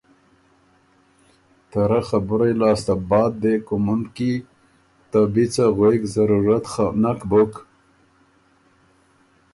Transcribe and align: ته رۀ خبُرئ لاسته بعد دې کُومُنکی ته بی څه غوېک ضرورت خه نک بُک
ته 1.69 1.81
رۀ 1.89 1.99
خبُرئ 2.07 2.53
لاسته 2.59 2.93
بعد 3.09 3.31
دې 3.41 3.53
کُومُنکی 3.67 4.33
ته 5.11 5.19
بی 5.33 5.45
څه 5.53 5.65
غوېک 5.75 6.01
ضرورت 6.15 6.63
خه 6.71 6.85
نک 7.01 7.19
بُک 7.29 7.53